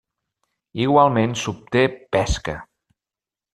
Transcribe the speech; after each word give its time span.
Igualment 0.85 1.35
s'obté 1.43 1.85
pesca. 2.17 2.59